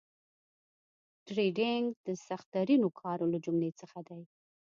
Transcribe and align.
ټریډینګ 1.25 1.85
د 2.05 2.07
سخترینو 2.27 2.87
کارو 3.01 3.25
له 3.33 3.37
جملې 3.45 3.71
څخه 3.81 3.99
دي 4.07 4.21